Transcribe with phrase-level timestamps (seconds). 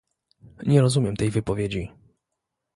[0.63, 1.91] Nie rozumiem tej wypowiedzi